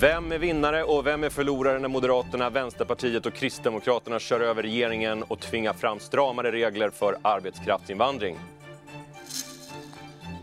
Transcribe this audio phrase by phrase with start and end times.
[0.00, 5.22] Vem är vinnare och vem är förlorare när Moderaterna, Vänsterpartiet och Kristdemokraterna kör över regeringen
[5.22, 8.38] och tvingar fram stramare regler för arbetskraftsinvandring?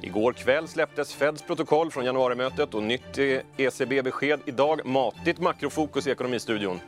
[0.01, 4.85] Igår kväll släpptes Feds protokoll från januarimötet och nytt e- ECB-besked idag.
[4.85, 6.79] Matigt makrofokus i Ekonomistudion.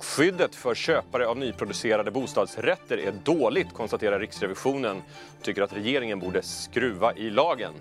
[0.00, 5.02] Skyddet för köpare av nyproducerade bostadsrätter är dåligt, konstaterar Riksrevisionen.
[5.42, 7.72] Tycker att regeringen borde skruva i lagen.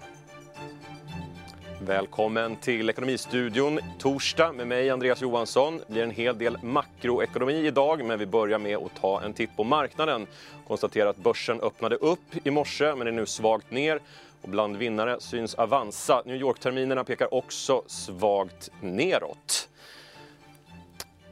[1.90, 3.80] Välkommen till Ekonomistudion.
[4.00, 5.78] Torsdag med mig, Andreas Johansson.
[5.78, 9.56] Det blir en hel del makroekonomi idag, men vi börjar med att ta en titt
[9.56, 10.28] på marknaden.
[10.68, 14.00] Konstaterar att börsen öppnade upp i morse, men är nu svagt ner.
[14.42, 16.24] Och bland vinnare syns Avanza.
[16.26, 19.70] New York-terminerna pekar också svagt neråt.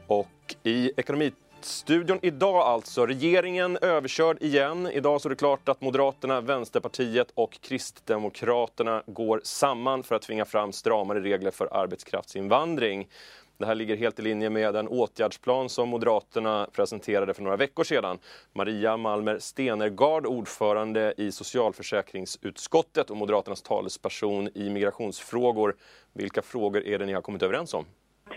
[0.06, 3.06] Och i ekonomi Studion idag alltså.
[3.06, 4.86] Regeringen överkörd igen.
[4.92, 10.44] Idag så är det klart att Moderaterna, Vänsterpartiet och Kristdemokraterna går samman för att tvinga
[10.44, 13.08] fram stramare regler för arbetskraftsinvandring.
[13.58, 17.84] Det här ligger helt i linje med den åtgärdsplan som Moderaterna presenterade för några veckor
[17.84, 18.18] sedan.
[18.52, 25.76] Maria Malmer Stenergard, ordförande i socialförsäkringsutskottet och Moderaternas talesperson i migrationsfrågor.
[26.12, 27.84] Vilka frågor är det ni har kommit överens om?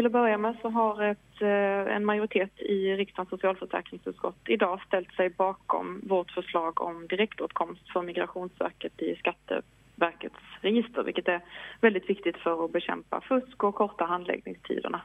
[0.01, 5.13] Till att börja med så har ett, eh, en majoritet i riksdagens socialförsäkringsutskott idag ställt
[5.13, 11.41] sig bakom vårt förslag om direktåtkomst för Migrationsverket i Skatteverkets register, vilket är
[11.81, 15.01] väldigt viktigt för att bekämpa fusk och korta handläggningstiderna.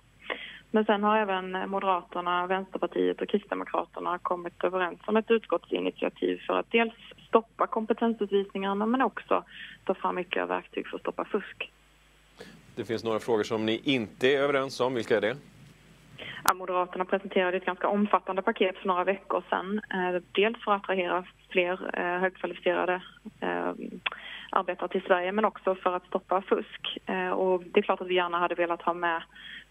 [0.70, 6.70] Men sen har även Moderaterna, Vänsterpartiet och Kristdemokraterna kommit överens om ett utskottsinitiativ för att
[6.70, 6.94] dels
[7.28, 9.44] stoppa kompetensutvisningarna men också
[9.84, 11.70] ta fram ytterligare verktyg för att stoppa fusk.
[12.76, 14.94] Det finns några frågor som ni inte är överens om.
[14.94, 15.36] Vilka är det?
[16.44, 19.80] Ja, Moderaterna presenterade ett ganska omfattande paket för några veckor sedan.
[19.90, 23.02] Eh, dels för att attrahera fler eh, högkvalificerade
[23.40, 23.72] eh,
[24.50, 26.98] arbetare till Sverige men också för att stoppa fusk.
[27.36, 29.22] Och det är klart att vi gärna hade velat ha med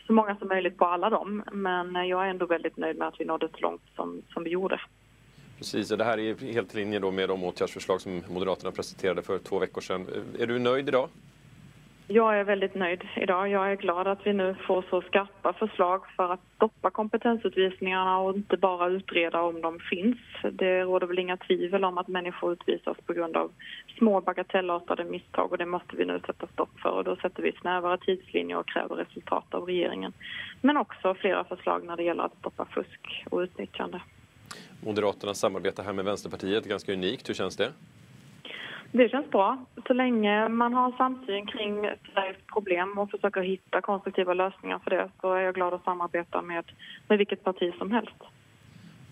[0.08, 3.20] så många som möjligt på alla dem men jag är ändå väldigt nöjd med att
[3.20, 4.82] vi nådde så långt som, som vi gjorde.
[5.58, 9.40] Precis, det här är helt i linje då med de åtgärdsförslag som Moderaterna presenterade för
[9.40, 10.08] två veckor sedan.
[10.40, 11.10] Är du nöjd idag?
[12.08, 13.50] Jag är väldigt nöjd idag.
[13.50, 18.36] Jag är glad att vi nu får så skarpa förslag för att stoppa kompetensutvisningarna och
[18.36, 20.18] inte bara utreda om de finns.
[20.52, 23.52] Det råder väl inga tvivel om att människor utvisas på grund av
[23.98, 27.52] små bagatellartade misstag och det måste vi nu sätta stopp för och då sätter vi
[27.62, 30.14] snävare tidslinjer och kräver resultat av regeringen.
[30.62, 34.02] Men också flera förslag när det gäller att stoppa fusk och utnyttjande.
[34.84, 37.30] Moderaterna samarbetar här med Vänsterpartiet, ganska unikt.
[37.30, 37.72] Hur känns det?
[38.98, 39.66] Det känns bra.
[39.88, 45.10] Så länge man har samsyn kring Sveriges problem och försöker hitta konstruktiva lösningar för det
[45.22, 46.72] så är jag glad att samarbeta med,
[47.08, 48.16] med vilket parti som helst.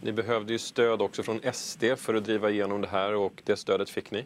[0.02, 3.56] Ni behövde ju stöd också från SD för att driva igenom det här och det
[3.56, 4.26] stödet fick ni.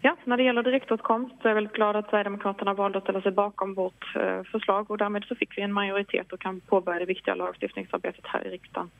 [0.00, 3.20] Ja, när det gäller direktåtkomst så är jag väldigt glad att Sverigedemokraterna valde att ställa
[3.20, 6.98] sig bakom vårt eh, förslag och därmed så fick vi en majoritet och kan påbörja
[6.98, 8.90] det viktiga lagstiftningsarbetet här i riksdagen.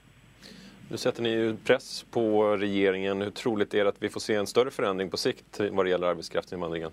[0.89, 3.23] Nu sätter ni ju press på regeringen.
[3.23, 5.91] Hur troligt är det att vi får se en större förändring på sikt vad det
[5.91, 6.91] gäller arbetskraftsinvandringen?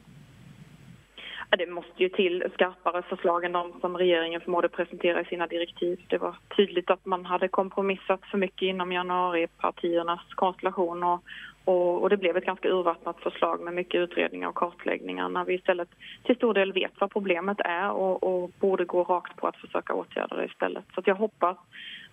[1.58, 6.06] Det måste ju till skarpare förslag än de som regeringen förmådde presentera i sina direktiv.
[6.08, 11.24] Det var tydligt att man hade kompromissat för mycket inom januaripartiernas konstellation och,
[11.66, 15.54] och, och, det blev ett ganska urvattnat förslag med mycket utredningar och kartläggningar när vi
[15.54, 15.90] istället
[16.24, 19.94] till stor del vet vad problemet är och, och borde gå rakt på att försöka
[19.94, 20.84] åtgärda det istället.
[20.96, 21.58] Så jag hoppas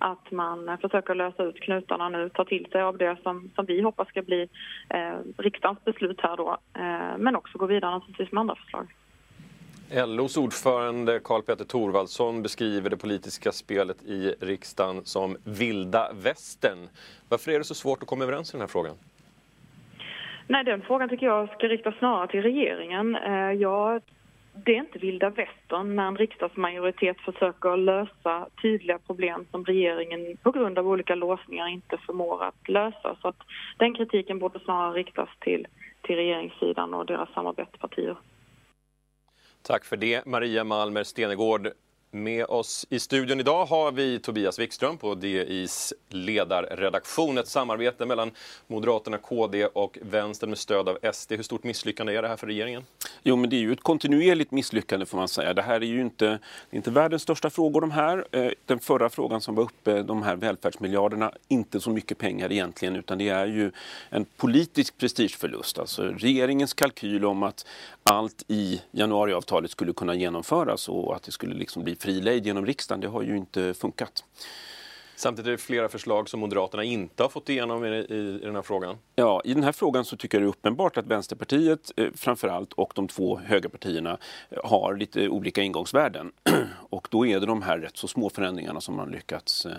[0.00, 3.80] att man försöker lösa ut knutarna nu, ta till sig av det som, som vi
[3.80, 4.48] hoppas ska bli
[4.88, 8.86] eh, riksdagens beslut här då, eh, men också gå vidare naturligtvis med andra förslag.
[9.92, 16.88] LOs ordförande Karl-Petter Thorvaldsson beskriver det politiska spelet i riksdagen som vilda västern.
[17.28, 18.94] Varför är det så svårt att komma överens i den här frågan?
[20.46, 23.16] Nej, den frågan tycker jag ska riktas snarare till regeringen.
[23.16, 24.02] Eh, jag
[24.52, 30.50] det är inte vilda västern när en riksdagsmajoritet försöker lösa tydliga problem som regeringen på
[30.50, 33.16] grund av olika låsningar inte förmår att lösa.
[33.22, 33.36] Så att
[33.78, 35.66] den kritiken borde snarare riktas till,
[36.02, 38.16] till regeringssidan och deras samarbetspartier.
[39.62, 41.68] Tack för det, Maria Malmer Stenegård.
[42.12, 47.38] Med oss i studion idag har vi Tobias Wikström på DIs ledarredaktion.
[47.38, 48.30] Ett samarbete mellan
[48.66, 51.32] Moderaterna, KD och Vänstern med stöd av SD.
[51.32, 52.82] Hur stort misslyckande är det här för regeringen?
[53.22, 55.54] Jo, men det är ju ett kontinuerligt misslyckande får man säga.
[55.54, 56.38] Det här är ju inte,
[56.70, 58.24] inte världens största frågor de här.
[58.32, 62.96] Eh, den förra frågan som var uppe, de här välfärdsmiljarderna, inte så mycket pengar egentligen
[62.96, 63.72] utan det är ju
[64.08, 65.78] en politisk prestigeförlust.
[65.78, 67.66] Alltså regeringens kalkyl om att
[68.02, 72.66] allt i januariavtalet skulle kunna genomföras och att det skulle liksom bli fri lejd genom
[72.66, 74.24] riksdagen, det har ju inte funkat.
[75.20, 78.54] Samtidigt är det flera förslag som Moderaterna inte har fått igenom i, i, i den
[78.54, 78.98] här frågan.
[79.16, 82.72] Ja, i den här frågan så tycker jag det är uppenbart att Vänsterpartiet eh, framförallt
[82.72, 84.18] och de två högerpartierna
[84.50, 86.32] eh, har lite olika ingångsvärden.
[86.90, 89.72] och då är det de här rätt så små förändringarna som man lyckats eh,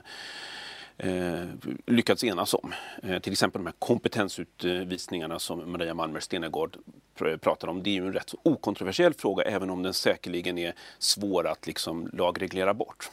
[0.97, 1.43] eh,
[1.85, 2.73] lyckats enas om.
[3.03, 6.77] Eh, till exempel de här kompetensutvisningarna som Maria Malmer Stenegård
[7.15, 7.83] pr pratar om.
[7.83, 11.67] Det är ju en rätt så okontroversiell fråga även om den säkerligen är svår att
[11.67, 13.09] liksom lagreglera bort.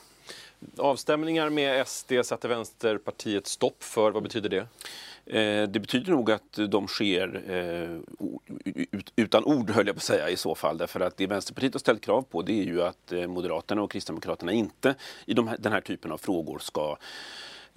[0.76, 4.10] Avstämningar med SD satte Vänsterpartiet stopp för.
[4.10, 4.66] Vad betyder det?
[5.36, 7.98] Eh, det betyder nog att de sker eh,
[9.16, 10.78] utan ord, höll jag på att säga, i så fall.
[10.78, 13.90] Därför att det Vänsterpartiet har ställt krav på det är ju att eh, Moderaterna och
[13.90, 14.94] Kristdemokraterna inte
[15.26, 16.96] i de här, den här typen av frågor ska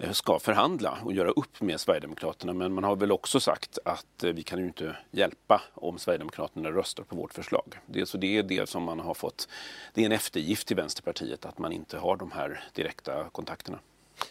[0.02, 2.52] Eh, ska förhandla och göra upp med Sverigedemokraterna.
[2.52, 6.70] Men man har väl också sagt att eh, vi kan ju inte hjälpa om Sverigedemokraterna
[6.70, 7.78] röstar på vårt förslag.
[7.86, 9.48] Det, så det är det som man har fått.
[9.94, 13.78] Det är en eftergift till Vänsterpartiet att man inte har de här direkta kontakterna.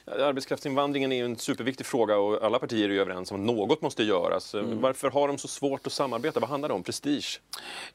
[0.05, 4.53] Arbetskraftsinvandringen är en superviktig fråga och alla partier är överens om att något måste göras.
[4.53, 4.81] Mm.
[4.81, 6.39] Varför har de så svårt att samarbeta?
[6.39, 6.83] Vad handlar det om?
[6.83, 7.41] Prestige?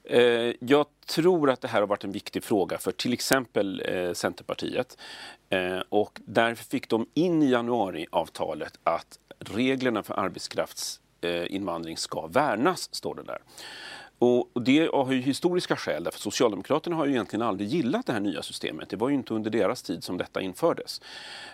[0.05, 0.21] Eh,
[0.61, 4.99] jag tror att det här har varit en viktig fråga för till exempel eh, Centerpartiet.
[5.51, 13.15] Eh, och därför fick de in i januariavtalet att reglerna för arbetskraftsinvandring ska värnas, står
[13.15, 13.39] det där.
[14.19, 18.21] Och det har ju historiska skäl, därför Socialdemokraterna har ju egentligen aldrig gillat det här
[18.21, 18.89] nya systemet.
[18.89, 21.01] Det var ju inte under deras tid som detta infördes.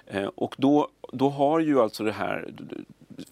[0.06, 2.54] Eh, och då, då har ju alltså det här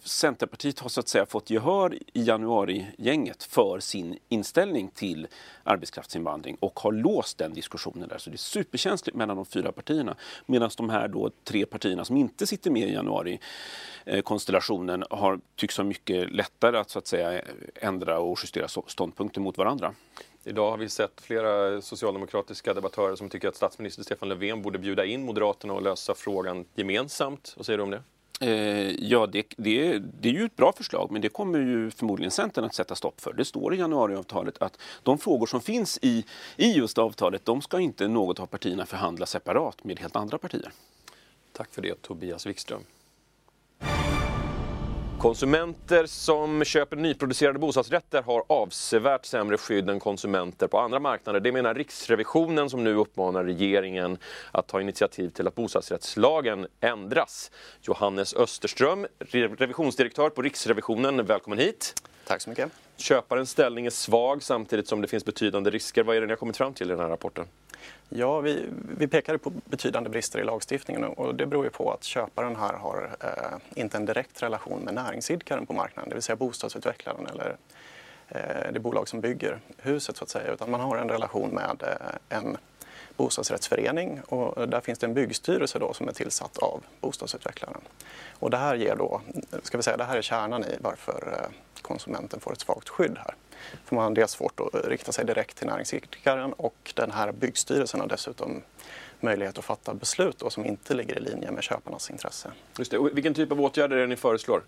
[0.03, 5.27] Centerpartiet har så att säga fått gehör i januarigänget för sin inställning till
[5.65, 8.19] arbetskraftsinvandring och har låst den diskussionen där.
[8.19, 10.17] Så det är superkänsligt mellan de fyra partierna.
[10.47, 15.85] Medan de här då tre partierna som inte sitter med i januarikonstellationen har, tycks ha
[15.85, 17.43] mycket lättare att så att säga
[17.75, 19.95] ändra och justera ståndpunkter mot varandra.
[20.45, 25.05] Idag har vi sett flera socialdemokratiska debattörer som tycker att statsminister Stefan Löfven borde bjuda
[25.05, 27.55] in Moderaterna och lösa frågan gemensamt.
[27.57, 28.03] Vad säger du om det?
[28.43, 32.31] Eh, ja, det, det, det, är ju ett bra förslag, men det kommer ju förmodligen
[32.31, 33.33] Centern att sätta stopp för.
[33.33, 36.25] Det står i januariavtalet att de frågor som finns i,
[36.57, 40.73] i just avtalet, de ska inte något av partierna förhandla separat med helt andra partier.
[41.53, 42.83] Tack för det, Tobias Wikström.
[45.21, 51.41] Konsumenter som köper nyproducerade bostadsrätter har avsevärt sämre skydd än konsumenter på andra marknader.
[51.41, 54.19] Det menar Riksrevisionen som nu uppmanar regeringen
[54.53, 57.51] att ta initiativ till att bostadsrättslagen ändras.
[57.81, 59.07] Johannes Österström,
[59.59, 61.95] revisionsdirektör på Riksrevisionen, välkommen hit.
[62.27, 62.71] Tack så mycket.
[62.97, 66.03] Köparens ställning är svag samtidigt som det finns betydande risker.
[66.03, 67.47] Vad är det ni har kommit fram till i den här rapporten?
[68.09, 68.69] Ja, vi,
[68.99, 72.73] vi pekade på betydande brister i lagstiftningen och det beror ju på att köparen här
[72.73, 77.57] har eh, inte en direkt relation med näringsidkaren på marknaden, det vill säga bostadsutvecklaren eller
[78.29, 81.83] eh, det bolag som bygger huset så att säga, utan man har en relation med
[81.83, 82.57] eh, en
[83.17, 87.81] bostadsrättsförening och eh, där finns det en byggstyrelse då som är tillsatt av bostadsutvecklaren.
[88.39, 89.21] Och det här ger då,
[89.63, 91.51] ska vi säga, det här är kärnan i varför eh,
[91.91, 93.35] konsumenten får ett svagt skydd här.
[93.85, 98.01] För man har dels svårt att rikta sig direkt till näringsidkaren och den här byggstyrelsen
[98.01, 98.63] har dessutom
[99.21, 102.53] möjlighet att fatta beslut då, som inte ligger i linje med köparnas intresse.
[102.79, 102.99] Just det.
[102.99, 104.63] Och vilken typ av åtgärder är det ni föreslår?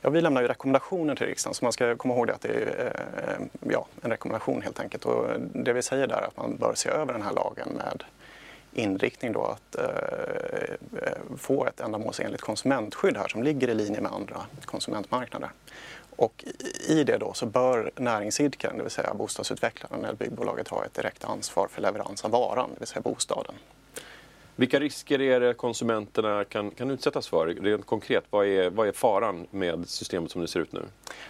[0.00, 2.48] Ja, vi lämnar ju rekommendationer till riksdagen så man ska komma ihåg det att det
[2.48, 2.92] är
[3.38, 5.04] eh, ja, en rekommendation helt enkelt.
[5.04, 8.04] Och det vi säger där är att man bör se över den här lagen med
[8.72, 14.36] inriktning då att eh, få ett ändamålsenligt konsumentskydd här som ligger i linje med andra
[14.64, 15.50] konsumentmarknader.
[16.16, 16.44] Och
[16.88, 21.24] i det då så bör näringsidkaren, det vill säga bostadsutvecklaren eller byggbolaget ha ett direkt
[21.24, 23.54] ansvar för leverans av varan, det vill säga bostaden.
[24.56, 27.46] Vilka risker är det konsumenterna kan, kan utsättas för?
[27.46, 30.84] Rent konkret, vad är, vad är faran med systemet som det ser ut nu?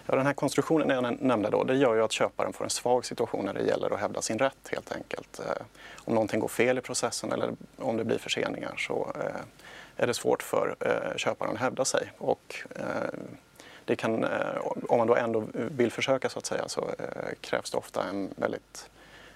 [0.06, 3.04] Ja, den här konstruktionen jag nämnde då, det gör ju att köparen får en svag
[3.04, 5.40] situation när det gäller att hävda sin rätt helt enkelt.
[5.40, 5.62] Eh,
[5.96, 9.40] om någonting går fel i processen eller om det blir förseningar så eh,
[9.96, 12.12] är det svårt för eh, köparen att hävda sig.
[12.18, 12.64] Och,
[13.84, 14.24] det kan,
[14.88, 16.90] om man då ändå vill försöka så att säga så
[17.40, 18.90] krävs det ofta en väldigt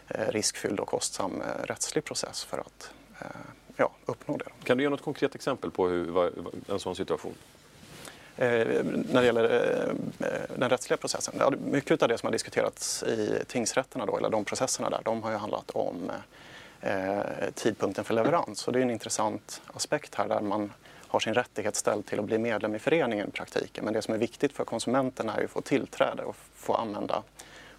[0.08, 2.90] riskfylld och kostsam rättslig process för att
[3.76, 4.44] ja, uppnå det.
[4.64, 6.30] Kan du ge något konkret exempel på hur,
[6.68, 7.34] en sån situation?
[8.36, 9.44] Eh, när det gäller
[10.18, 11.34] eh, den rättsliga processen.
[11.38, 15.22] Ja, mycket av det som har diskuterats i tingsrätterna, då, eller de processerna där, de
[15.22, 16.10] har ju handlat om
[16.80, 17.20] eh,
[17.54, 18.66] tidpunkten för leverans.
[18.66, 20.72] Och det är en intressant aspekt här där man
[21.08, 23.84] har sin rättighet ställd till att bli medlem i föreningen i praktiken.
[23.84, 27.22] Men det som är viktigt för konsumenten är ju att få tillträde och få använda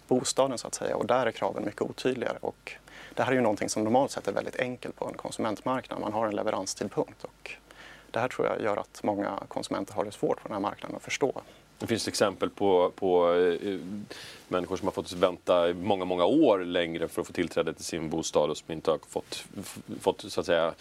[0.08, 0.96] bostaden så att säga.
[0.96, 2.38] Och där är kraven mycket otydligare.
[2.40, 2.72] Och
[3.14, 6.00] det här är ju någonting som normalt sett är väldigt enkelt på en konsumentmarknad.
[6.00, 7.50] Man har en leveranstidpunkt och
[8.10, 10.96] det här tror jag gör att många konsumenter har det svårt på den här marknaden
[10.96, 11.42] att förstå.
[11.78, 13.78] Det finns exempel på, på eh,
[14.48, 18.10] människor som har fått vänta många, många år längre för att få tillträde till sin
[18.10, 19.44] bostad och som inte har fått,
[20.00, 20.74] fått så att säga,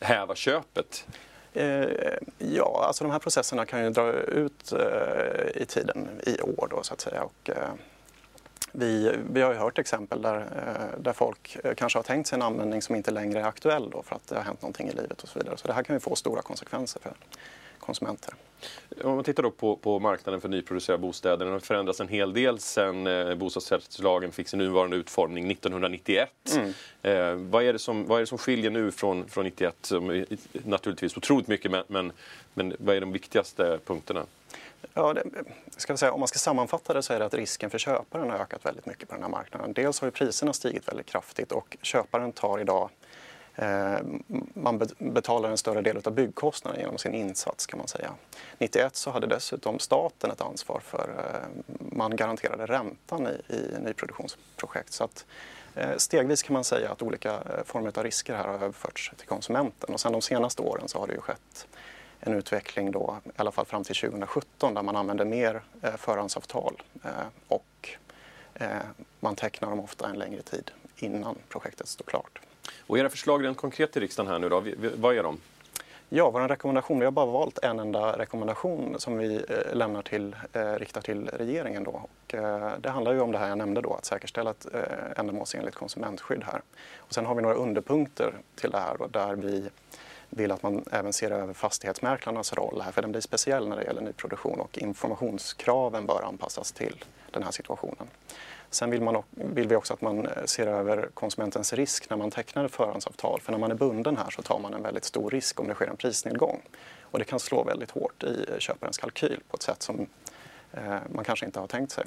[0.00, 1.06] häva köpet.
[1.54, 1.88] Eh,
[2.38, 6.82] ja, alltså de här processerna kan ju dra ut eh, i tiden i år då
[6.82, 7.22] så att säga.
[7.22, 7.68] Och, eh,
[8.72, 10.46] vi, vi har ju hört exempel där,
[10.98, 14.16] där folk kanske har tänkt sig en användning som inte längre är aktuell då för
[14.16, 15.56] att det har hänt någonting i livet och så vidare.
[15.56, 17.12] Så det här kan ju få stora konsekvenser för
[17.84, 18.34] konsumenter.
[19.02, 22.32] Om man tittar då på, på marknaden för nyproducerade bostäder, den har förändrats en hel
[22.32, 26.30] del sedan eh, bostadsrättslagen fick sin nuvarande utformning 1991.
[26.54, 26.72] Mm.
[27.02, 29.76] Eh, vad, är det som, vad är det som skiljer nu från, från 91?
[29.82, 30.24] Som
[30.64, 32.12] naturligtvis otroligt mycket, men, men,
[32.54, 34.26] men vad är de viktigaste punkterna?
[34.94, 35.24] Ja, det,
[35.76, 38.38] ska säga, om man ska sammanfatta det så är det att risken för köparen har
[38.38, 39.72] ökat väldigt mycket på den här marknaden.
[39.72, 42.90] Dels har priserna stigit väldigt kraftigt och köparen tar idag
[43.56, 43.98] Eh,
[44.54, 48.14] man betalar en större del av byggkostnaden genom sin insats kan man säga.
[48.58, 54.92] 91 så hade dessutom staten ett ansvar för, eh, man garanterade räntan i, i nyproduktionsprojekt.
[54.92, 55.26] Så att,
[55.74, 59.94] eh, stegvis kan man säga att olika former av risker här har överförts till konsumenten
[59.94, 61.66] och sen de senaste åren så har det ju skett
[62.20, 65.62] en utveckling då, i alla fall fram till 2017 där man använder mer
[65.96, 66.82] förhandsavtal
[67.48, 67.90] och
[69.20, 72.40] man tecknar dem ofta en längre tid innan projektet står klart.
[72.86, 74.64] Och era förslag rent konkret till riksdagen här nu då,
[74.96, 75.38] vad är de?
[76.08, 80.36] Ja, vår rekommendation, vi har bara valt en enda rekommendation som vi eh, lämnar till,
[80.52, 81.84] eh, riktar till regeringen.
[81.84, 81.90] Då.
[81.90, 84.80] Och, eh, det handlar ju om det här jag nämnde då, att säkerställa ett eh,
[85.16, 86.62] ändamålsenligt konsumentskydd här.
[86.98, 89.68] Och sen har vi några underpunkter till det här då, där vi
[90.30, 93.84] vill att man även ser över fastighetsmäklarnas roll här, för den blir speciell när det
[93.84, 98.08] gäller nyproduktion och informationskraven bör anpassas till den här situationen.
[98.74, 102.30] Sen vill, man, vill vi också att man eh, ser över konsumentens risk när man
[102.30, 103.40] tecknar ett förhandsavtal.
[103.40, 105.74] För när man är bunden här så tar man en väldigt stor risk om det
[105.74, 106.62] sker en prisnedgång.
[107.00, 110.06] Och det kan slå väldigt hårt i eh, köparens kalkyl på ett sätt som
[110.72, 112.04] eh, man kanske inte har tänkt sig.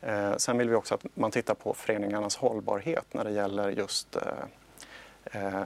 [0.00, 4.16] Eh, sen vill vi också att man tittar på föreningarnas hållbarhet när det gäller just
[4.16, 4.22] eh,
[5.24, 5.62] eh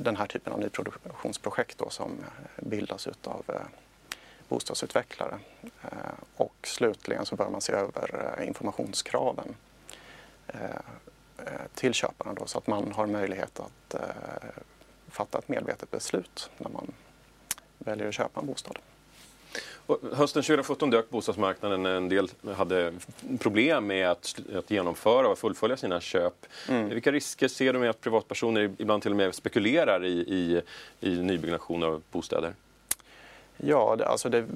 [0.00, 3.44] den här typen av nyproduktionsprojekt då, som eh, bildas utav
[4.52, 5.38] bostadsutvecklare.
[5.82, 5.88] Eh,
[6.36, 9.54] och slutligen så bör man se över eh, informationskraven
[10.46, 10.56] eh,
[11.74, 13.94] till köparna då, så att man har möjlighet att
[15.08, 16.92] fatta ett medvetet beslut när man
[17.78, 18.78] väljer att köpa en bostad.
[19.86, 21.86] Och hösten 2017 dök bostadsmarknaden.
[21.86, 22.92] En del hade
[23.38, 26.46] problem med att, att genomföra och fullfölja sina köp.
[26.68, 26.88] Mm.
[26.88, 30.60] Vilka risker ser du med att privatpersoner ibland till och med spekulerar i, i,
[31.00, 32.54] i nybyggnation av bostäder?
[33.64, 34.46] Ja, det, alltså det,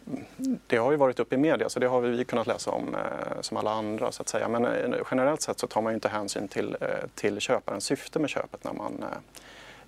[0.67, 3.41] det, har ju varit uppe i media så det har vi kunnat läsa om eh,
[3.41, 4.49] som alla andra så att säga.
[4.49, 8.19] Men eh, generellt sett så tar man ju inte hänsyn till, eh, till köparens syfte
[8.19, 9.05] med köpet när man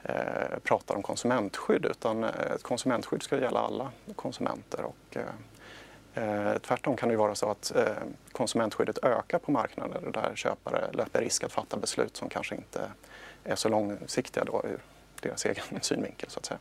[0.03, 4.85] eh, eh pratar om konsumentskydd utan eh, ett konsumentskydd ska gälla alla konsumenter.
[4.85, 5.17] Och,
[6.15, 7.73] eh, eh, tvärtom kan det ju vara så att
[8.33, 12.91] konsumentskyddet ökar på marknader där köpare löper risk att fatta beslut som kanske inte
[13.45, 14.81] är så långsiktiga då ur
[15.21, 16.59] deras egen synvinkel så att säga.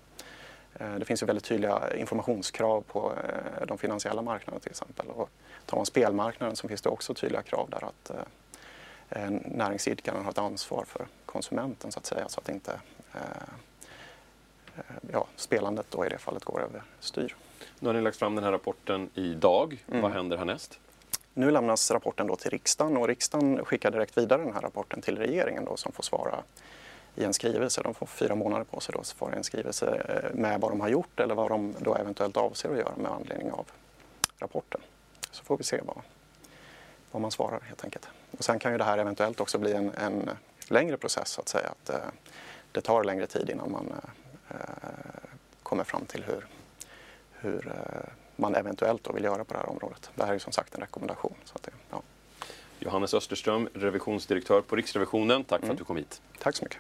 [0.79, 5.07] Eh, det finns ju väldigt tydliga informationskrav på eh, de finansiella marknaderna till exempel.
[5.07, 5.29] Och
[5.65, 8.09] tar man spelmarknaden så finns det också tydliga krav där att
[9.09, 12.79] eh, näringsidkaren har ett ansvar för konsumenten så att säga så att inte
[15.11, 17.35] ja, spelandet då i det fallet går över styr.
[17.79, 19.83] Nu har ni lagt fram den här rapporten idag.
[19.87, 20.01] Mm.
[20.01, 20.79] Vad händer härnäst?
[21.33, 25.17] Nu lämnas rapporten då till riksdagen och riksdagen skickar direkt vidare den här rapporten till
[25.17, 26.43] regeringen då, som får svara
[27.17, 27.81] i en skrivelse.
[27.83, 30.81] De får fyra månader på sig då, svara i en skrivelse eh, med vad de
[30.81, 33.65] har gjort eller vad de då eventuellt avser att göra med anledning av
[34.39, 34.81] rapporten.
[35.31, 36.01] Så får vi se vad,
[37.11, 38.07] vad man svarar helt enkelt.
[38.37, 40.29] Och sen kan ju det här eventuellt också bli en, en
[40.67, 41.69] längre process så att säga.
[41.69, 42.09] Att, eh,
[42.71, 43.93] det tar längre tid innan man
[44.49, 44.55] eh,
[45.63, 46.45] kommer fram till hur,
[47.31, 50.09] hur eh, man eventuellt då vill göra på det här området.
[50.15, 51.35] Det här är som sagt en rekommendation.
[51.43, 52.01] Så att det, ja.
[52.79, 55.43] Johannes Österström, revisionsdirektör på Riksrevisionen.
[55.43, 55.73] Tack för mm.
[55.73, 56.21] att du kom hit.
[56.39, 56.79] Tack så mycket.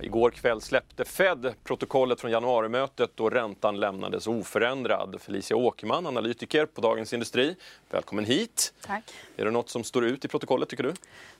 [0.00, 5.16] Igår kväll släppte Fed protokollet från januarimötet då räntan lämnades oförändrad.
[5.20, 7.56] Felicia Åkerman, analytiker på Dagens Industri.
[7.90, 8.74] Välkommen hit.
[8.80, 9.04] Tack.
[9.36, 10.94] Är det något som står ut i protokollet tycker du?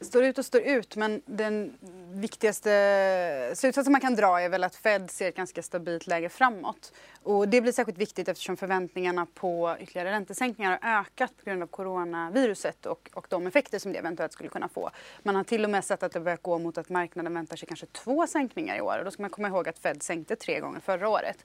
[0.04, 1.74] Står ut och står ut, men den
[2.12, 6.92] viktigaste slutsatsen man kan dra är väl att Fed ser ett ganska stabilt läge framåt.
[7.22, 11.66] Och det blir särskilt viktigt eftersom förväntningarna på ytterligare räntesänkningar har ökat på grund av
[11.66, 14.90] coronaviruset och, och de effekter som det eventuellt skulle kunna få.
[15.22, 17.68] Man har till och med sett att det börjar gå mot att marknaden väntar sig
[17.68, 18.98] kanske två sänkningar i år.
[18.98, 21.44] Och då ska man komma ihåg att Fed sänkte tre gånger förra året.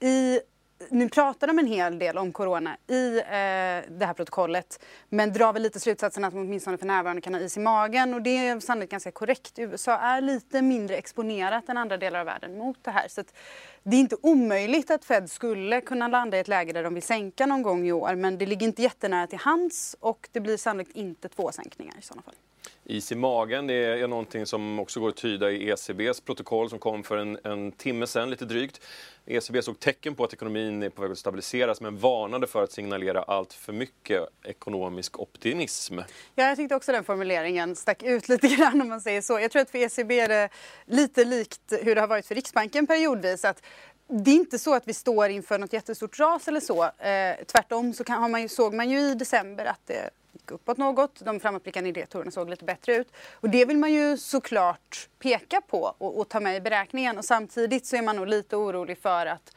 [0.00, 0.40] I
[0.90, 3.24] nu pratar de en hel del om corona i eh,
[3.98, 7.40] det här protokollet men drar väl lite slutsatsen att de åtminstone för närvarande kan ha
[7.40, 9.58] is i magen och det är sannolikt ganska korrekt.
[9.58, 13.08] USA är lite mindre exponerat än andra delar av världen mot det här.
[13.08, 13.22] Så
[13.82, 17.02] det är inte omöjligt att Fed skulle kunna landa i ett läge där de vill
[17.02, 20.56] sänka någon gång i år men det ligger inte jättenära till hands och det blir
[20.56, 22.34] sannolikt inte två sänkningar i sådana fall
[22.84, 23.66] is i magen.
[23.66, 27.38] Det är någonting som också går att tyda i ECBs protokoll som kom för en,
[27.44, 28.80] en timme sedan, lite drygt.
[29.26, 32.72] ECB såg tecken på att ekonomin är på väg att stabiliseras men varnade för att
[32.72, 35.98] signalera allt för mycket ekonomisk optimism.
[36.34, 39.40] Ja, jag tyckte också den formuleringen stack ut lite grann om man säger så.
[39.40, 40.48] Jag tror att för ECB är det
[40.86, 43.44] lite likt hur det har varit för Riksbanken periodvis.
[43.44, 43.62] Att
[44.08, 46.84] det är inte så att vi står inför något jättestort ras eller så.
[46.84, 50.78] Eh, tvärtom så kan, man ju, såg man ju i december att det gick uppåt
[50.78, 51.20] något.
[51.20, 53.12] De framåtblickande indikatorerna såg lite bättre ut.
[53.32, 57.18] Och det vill man ju såklart peka på och, och ta med i beräkningen.
[57.18, 59.56] Och samtidigt så är man nog lite orolig för att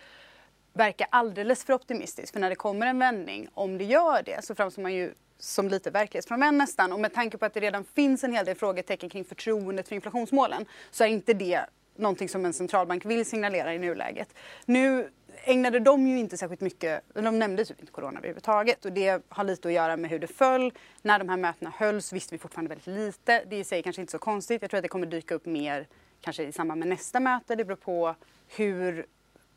[0.74, 2.34] verka alldeles för optimistisk.
[2.34, 5.68] För när det kommer en vändning, om det gör det, så framstår man ju som
[5.70, 6.92] lite verklighetsfrånvänd nästan.
[6.92, 9.96] Och med tanke på att det redan finns en hel del frågetecken kring förtroendet för
[9.96, 11.66] inflationsmålen så är inte det
[11.96, 14.34] någonting som en centralbank vill signalera i nuläget.
[14.66, 15.10] Nu
[15.44, 19.44] ägnade de ju inte särskilt mycket, de nämnde typ inte corona överhuvudtaget och det har
[19.44, 20.74] lite att göra med hur det föll.
[21.02, 23.44] När de här mötena hölls visste vi fortfarande väldigt lite.
[23.48, 24.62] Det är i sig kanske inte så konstigt.
[24.62, 25.88] Jag tror att det kommer dyka upp mer
[26.22, 27.56] kanske i samband med nästa möte.
[27.56, 28.16] Det beror på
[28.48, 29.06] hur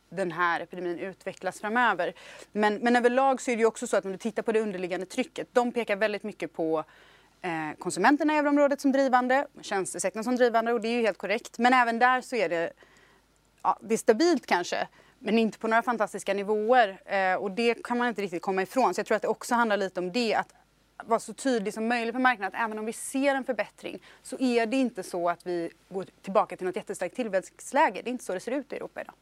[0.08, 2.12] den här epidemin utvecklas framöver.
[2.52, 4.60] Men, men överlag så är det ju också så att om du tittar på det
[4.60, 6.84] underliggande trycket, de pekar väldigt mycket på
[7.42, 11.58] eh, konsumenterna i euroområdet som drivande, tjänstesektorn som drivande och det är ju helt korrekt.
[11.58, 12.72] Men även där så är det,
[13.62, 17.00] ja, det är stabilt kanske men inte på några fantastiska nivåer.
[17.04, 18.94] Eh, och det kan man inte riktigt komma ifrån.
[18.94, 20.34] Så jag tror att det också handlar lite om det.
[20.34, 20.54] Att
[21.04, 24.36] vara så tydlig som möjligt på marknaden att även om vi ser en förbättring så
[24.40, 28.02] är det inte så att vi går tillbaka till något jättestarkt tillväxtläge.
[28.02, 29.14] Det är inte så det ser ut i Europa idag.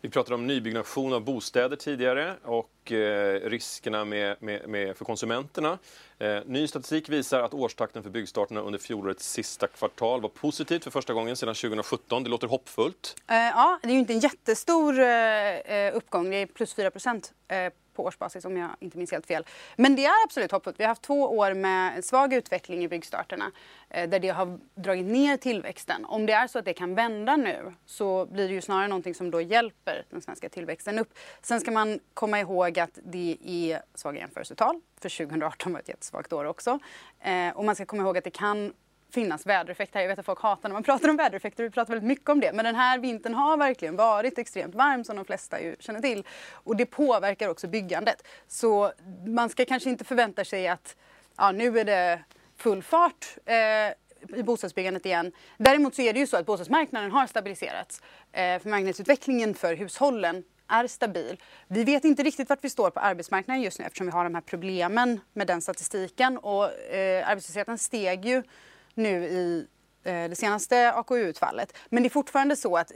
[0.00, 5.78] Vi pratade om nybyggnation av bostäder tidigare och eh, riskerna med, med, med, för konsumenterna.
[6.18, 10.90] Eh, ny statistik visar att årstakten för byggstarterna under fjolårets sista kvartal var positivt för
[10.90, 12.22] första gången sedan 2017.
[12.22, 13.16] Det låter hoppfullt.
[13.26, 16.30] Eh, ja, det är ju inte en jättestor eh, eh, uppgång.
[16.30, 19.44] Det är plus 4 procent eh, på årsbasis om jag inte minns helt fel.
[19.76, 20.80] Men det är absolut hoppfullt.
[20.80, 23.52] Vi har haft två år med svag utveckling i byggstarterna
[23.90, 26.04] eh, där det har dragit ner tillväxten.
[26.04, 29.14] Om det är så att det kan vända nu så blir det ju snarare någonting
[29.14, 31.18] som då hjälper den svenska tillväxten upp.
[31.42, 34.80] Sen ska man komma ihåg att det är svaga jämförelsetal.
[35.00, 36.78] För 2018 var ett jättesvagt år också.
[37.20, 38.72] Eh, och man ska komma ihåg att det kan
[39.10, 40.00] finnas vädereffekter.
[40.00, 42.40] Jag vet att folk hatar när man pratar om vädereffekter, vi pratar väldigt mycket om
[42.40, 42.52] det.
[42.52, 46.24] Men den här vintern har verkligen varit extremt varm som de flesta ju känner till.
[46.50, 48.26] Och det påverkar också byggandet.
[48.48, 48.92] Så
[49.26, 50.96] man ska kanske inte förvänta sig att
[51.36, 52.20] ja, nu är det
[52.56, 55.32] full fart eh, i bostadsbyggandet igen.
[55.56, 58.02] Däremot så är det ju så att bostadsmarknaden har stabiliserats.
[58.32, 61.40] Eh, förmögenhetsutvecklingen för hushållen är stabil.
[61.68, 64.34] Vi vet inte riktigt vart vi står på arbetsmarknaden just nu eftersom vi har de
[64.34, 68.42] här problemen med den statistiken och eh, arbetslösheten steg ju
[68.98, 69.66] nu i
[70.04, 71.76] eh, det senaste AKU-utfallet.
[71.88, 72.92] Men det är fortfarande så att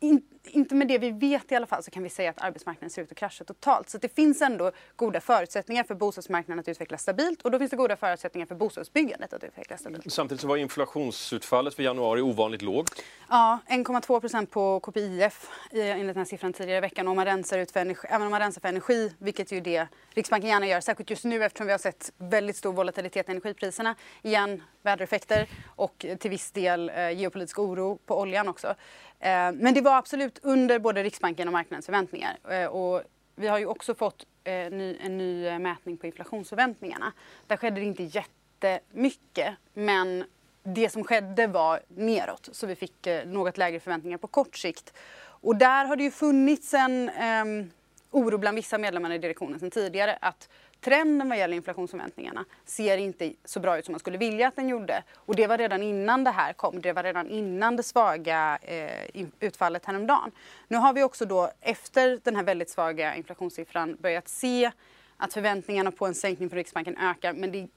[0.00, 2.90] in, inte med det vi vet i alla fall så kan vi säga att arbetsmarknaden
[2.90, 3.88] ser ut att krascha totalt.
[3.88, 7.76] Så det finns ändå goda förutsättningar för bostadsmarknaden att utvecklas stabilt och då finns det
[7.76, 10.12] goda förutsättningar för bostadsbyggandet att utvecklas stabilt.
[10.12, 13.02] Samtidigt så var inflationsutfallet för januari ovanligt lågt.
[13.28, 17.08] Ja, 1,2 procent på KPIF enligt den här siffran tidigare i veckan.
[17.08, 19.88] Om man rensar ut för energi, även om man rensar för energi, vilket ju det
[20.14, 23.94] Riksbanken gärna gör, särskilt just nu eftersom vi har sett väldigt stor volatilitet i energipriserna.
[24.22, 28.74] Igen, vädereffekter och till viss del eh, geopolitisk oro på oljan också.
[29.24, 32.38] Eh, men det var absolut under både Riksbanken och marknadens förväntningar.
[32.50, 33.02] Eh, och
[33.36, 37.12] vi har ju också fått eh, ny, en ny mätning på inflationsförväntningarna.
[37.46, 40.24] Där skedde det inte jättemycket, men
[40.62, 42.48] det som skedde var neråt.
[42.52, 44.92] Så vi fick något lägre förväntningar på kort sikt.
[45.20, 47.10] Och där har det ju funnits en
[47.42, 47.70] um,
[48.10, 50.48] oro bland vissa medlemmar i direktionen sedan tidigare att
[50.84, 54.68] trenden vad gäller inflationsförväntningarna ser inte så bra ut som man skulle vilja att den
[54.68, 55.02] gjorde.
[55.14, 56.80] Och det var redan innan det här kom.
[56.80, 60.30] Det var redan innan det svaga eh, utfallet häromdagen.
[60.68, 64.70] Nu har vi också då efter den här väldigt svaga inflationssiffran börjat se
[65.16, 67.68] att förväntningarna på en sänkning från Riksbanken ökar men det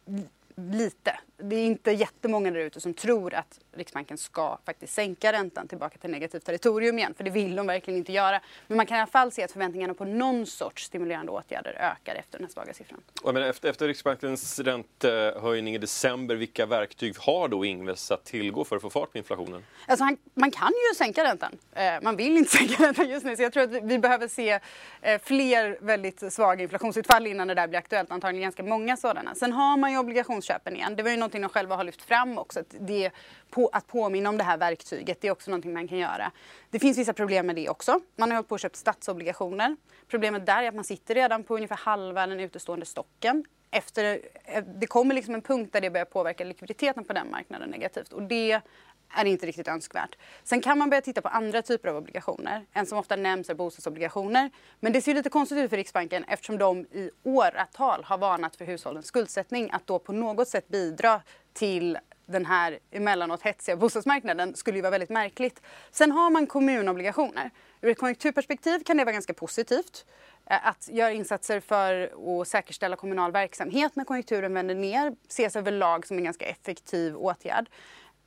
[0.57, 1.19] lite.
[1.37, 5.97] Det är inte jättemånga där ute som tror att Riksbanken ska faktiskt sänka räntan tillbaka
[5.97, 8.41] till negativt territorium igen, för det vill de verkligen inte göra.
[8.67, 12.15] Men man kan i alla fall se att förväntningarna på någon sorts stimulerande åtgärder ökar
[12.15, 13.01] efter den här svaga siffran.
[13.23, 18.75] Men efter, efter Riksbankens räntehöjning i december, vilka verktyg har då Ingves att tillgå för
[18.75, 19.63] att få fart på inflationen?
[19.87, 21.57] Alltså han, man kan ju sänka räntan.
[21.73, 24.59] Eh, man vill inte sänka räntan just nu, så jag tror att vi behöver se
[25.01, 28.11] eh, fler väldigt svaga inflationsutfall innan det där blir aktuellt.
[28.11, 29.35] Antagligen ganska många sådana.
[29.35, 29.97] Sen har man ju
[30.47, 30.95] obligationsköpen igen.
[30.95, 32.59] Det var ju någonting de själva har lyft fram också.
[32.59, 33.11] Att det
[33.49, 35.21] på, att påminna om det här verktyget.
[35.21, 36.31] Det är också någonting man kan göra.
[36.71, 37.99] Det finns vissa problem med det också.
[38.15, 39.75] Man har hållit på och köpt statsobligationer.
[40.07, 43.45] Problemet där är att man sitter redan på ungefär halva den utestående stocken.
[43.71, 47.69] Efter, eh, det kommer liksom en punkt där det börjar påverka likviditeten på den marknaden
[47.69, 48.13] negativt.
[48.13, 48.61] Och det
[49.09, 50.15] är inte riktigt önskvärt.
[50.43, 52.65] Sen kan man börja titta på andra typer av obligationer.
[52.73, 54.51] En som ofta nämns är bostadsobligationer.
[54.79, 58.65] Men det ser lite konstigt ut för Riksbanken eftersom de i åratal har varnat för
[58.65, 59.69] hushållens skuldsättning.
[59.73, 61.21] Att då på något sätt bidra
[61.53, 65.61] till den här emellanåt hetsiga bostadsmarknaden skulle ju vara väldigt märkligt.
[65.91, 67.51] Sen har man kommunobligationer.
[67.81, 70.05] Ur ett konjunkturperspektiv kan det vara ganska positivt
[70.49, 76.07] eh, att göra insatser för att säkerställa kommunal verksamhet när konjunkturen vänder ner ses överlag
[76.07, 77.69] som en ganska effektiv åtgärd.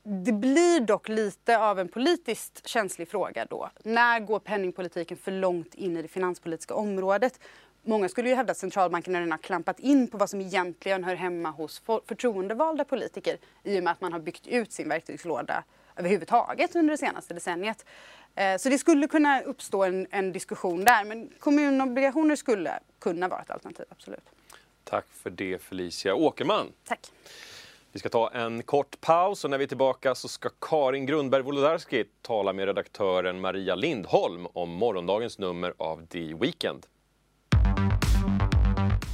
[0.03, 3.69] Det blir dock lite av en politiskt känslig fråga då.
[3.83, 7.39] När går penningpolitiken för långt in i det finanspolitiska området?
[7.83, 11.15] Många skulle ju hävda att centralbanken redan har klampat in på vad som egentligen hör
[11.15, 15.63] hemma hos förtroendevalda politiker i och med att man har byggt ut sin verktygslåda
[15.95, 17.85] överhuvudtaget under det senaste decenniet.
[18.35, 23.41] Eh, så det skulle kunna uppstå en, en diskussion där men kommunobligationer skulle kunna vara
[23.41, 24.25] ett alternativ, absolut.
[24.83, 26.67] Tack för det Felicia Åkerman.
[26.83, 27.11] Tack.
[27.93, 31.41] Vi ska ta en kort paus och när vi är tillbaka så ska Karin Grundberg
[31.41, 36.85] Wolodarski tala med redaktören Maria Lindholm om morgondagens nummer av The Weekend.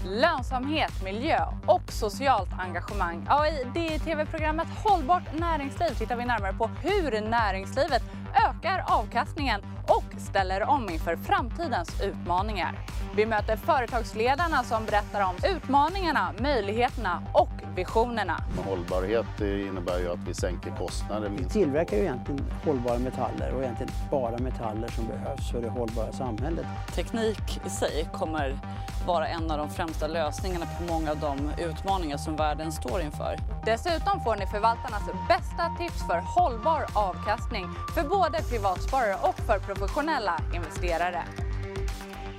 [0.06, 3.26] Lönsamhet, miljö och socialt engagemang.
[3.28, 8.02] Ja, I det tv-programmet Hållbart näringsliv tittar vi närmare på hur näringslivet
[8.34, 12.80] ökar avkastningen och ställer om inför framtidens utmaningar.
[13.16, 18.44] Vi möter företagsledarna som berättar om utmaningarna, möjligheterna och visionerna.
[18.66, 21.30] Hållbarhet innebär ju att vi sänker kostnader.
[21.30, 26.12] Vi tillverkar ju egentligen hållbara metaller och egentligen bara metaller som behövs för det hållbara
[26.12, 26.66] samhället.
[26.96, 28.60] Teknik i sig kommer
[29.08, 33.38] vara en av de främsta lösningarna på många av de utmaningar som världen står inför.
[33.66, 39.60] Dessutom får ni förvaltarnas bästa tips för hållbar avkastning för både både privatsparare och för
[39.60, 41.24] professionella investerare.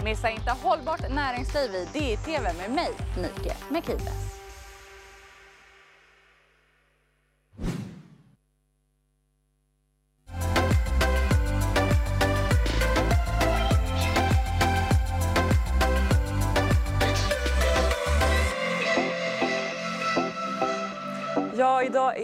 [0.04, 4.37] Missa inte Hållbart näringsliv i DI-TV med mig, Nike Mekides.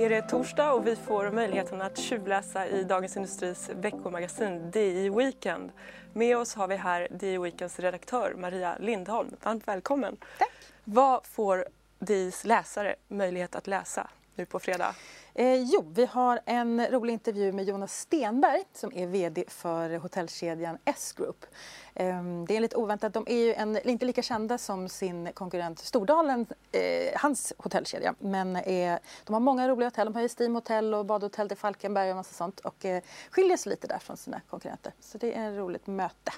[0.05, 5.73] Är det torsdag och vi får möjligheten att tjuvläsa i Dagens Industris veckomagasin DI Weekend.
[6.13, 9.37] Med oss har vi här DI Weekends redaktör Maria Lindholm.
[9.43, 10.17] Varmt välkommen.
[10.39, 10.51] Tack.
[10.85, 11.67] Vad får
[11.99, 14.95] DIs läsare möjlighet att läsa nu på fredag?
[15.37, 20.79] Eh, jo, vi har en rolig intervju med Jonas Stenberg som är VD för hotellkedjan
[20.85, 21.47] S-Group.
[21.95, 23.13] Eh, det är lite oväntat.
[23.13, 26.81] De är ju en, inte lika kända som sin konkurrent Stordalen, eh,
[27.17, 28.15] hans hotellkedja.
[28.19, 30.07] Men är, de har många roliga hotell.
[30.07, 32.61] De har ju Steam Hotel och badhotell till Falkenberg och massa sånt.
[32.61, 34.93] Och eh, skiljer sig lite där från sina konkurrenter.
[35.01, 36.33] Så det är ett roligt möte.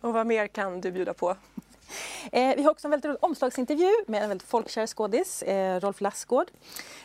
[0.00, 1.36] Och vad mer kan du bjuda på?
[2.32, 6.00] Eh, vi har också en väldigt rolig omslagsintervju med en väldigt folkkär skådis, eh, Rolf
[6.00, 6.50] Lassgård.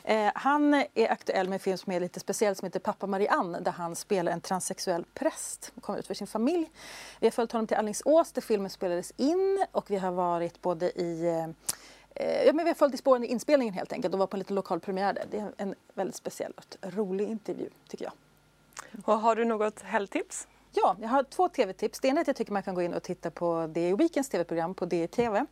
[0.04, 3.60] Eh, han är aktuell med en film som är lite speciell som heter Pappa Marianne
[3.60, 6.70] där han spelar en transsexuell präst och kommer ut för sin familj.
[7.20, 11.02] Vi har följt honom till Alingsås där filmen spelades in och vi har varit både
[11.02, 11.44] i eh,
[12.16, 14.36] eh, Ja, men vi har följt i spåren i inspelningen helt enkelt och var på
[14.36, 15.26] en liten lokal premiär där.
[15.32, 18.14] Det är en väldigt speciell och rolig intervju tycker jag.
[19.06, 20.48] Och har du något helgtips?
[20.72, 22.00] Ja, jag har två tv-tips.
[22.00, 24.30] Det ena är att jag tycker man kan gå in och titta på DI Weekends
[24.30, 25.46] tv-program på DI-TV.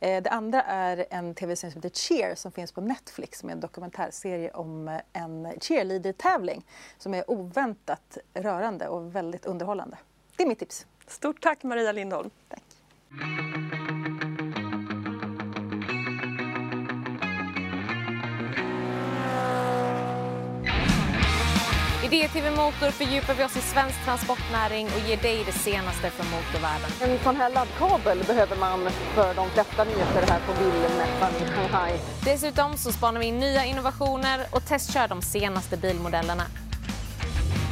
[0.00, 3.52] Eh, det andra är en tv-serie som heter Cheer som finns på Netflix som är
[3.52, 6.64] en dokumentärserie om eh, en cheerleader-tävling
[6.98, 9.98] som är oväntat rörande och väldigt underhållande.
[10.36, 10.86] Det är mitt tips.
[11.06, 12.30] Stort tack Maria Lindholm.
[12.48, 12.62] Tack.
[22.06, 26.26] I DTV Motor fördjupar vi oss i svensk transportnäring och ger dig det senaste från
[26.30, 26.90] motorvärlden.
[27.00, 31.92] En sån här laddkabel behöver man för de flesta nyheter här på bilmässan i Shanghai.
[32.24, 36.42] Dessutom så spanar vi in nya innovationer och testkör de senaste bilmodellerna.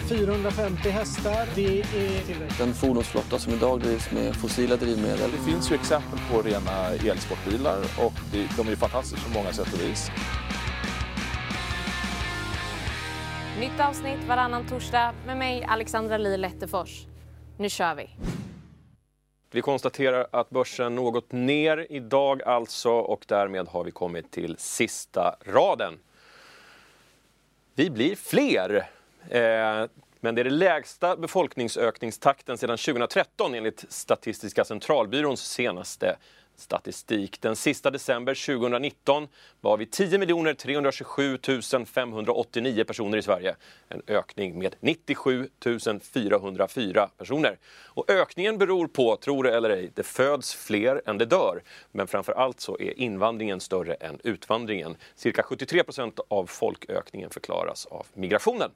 [0.08, 1.84] 450 hästar, det är
[2.26, 2.58] tillräckligt.
[2.58, 5.30] Den fordonsflotta som idag drivs med fossila drivmedel.
[5.30, 8.12] Det finns ju exempel på rena elsportbilar och
[8.56, 10.10] de är ju fantastiska på många sätt och vis.
[13.60, 17.06] Nytt avsnitt varannan torsdag med mig, Alexandra Li Lettefors.
[17.58, 18.10] Nu kör vi!
[19.50, 25.36] Vi konstaterar att börsen något ner idag alltså och därmed har vi kommit till sista
[25.40, 25.98] raden.
[27.74, 28.76] Vi blir fler.
[29.28, 29.88] Eh,
[30.20, 36.16] men det är den lägsta befolkningsökningstakten sedan 2013 enligt Statistiska centralbyråns senaste
[36.56, 37.40] statistik.
[37.40, 39.28] Den sista december 2019
[39.60, 41.38] var vi 10 327
[41.86, 43.56] 589 personer i Sverige.
[43.88, 45.48] En ökning med 97
[46.02, 47.58] 404 personer.
[47.84, 51.62] Och ökningen beror på, tro det eller ej, det föds fler än det dör.
[51.92, 54.96] Men framför allt så är invandringen större än utvandringen.
[55.14, 58.70] Cirka 73 procent av folkökningen förklaras av migrationen.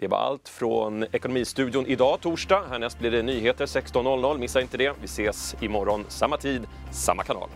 [0.00, 2.62] Det var allt från Ekonomistudion idag, torsdag.
[2.70, 4.38] Härnäst blir det nyheter 16.00.
[4.38, 4.92] Missa inte det.
[5.00, 7.48] Vi ses imorgon, samma tid, samma kanal.